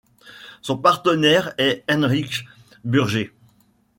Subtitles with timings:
[0.63, 2.47] Son partenaire est Heinrich
[2.83, 3.35] Burger.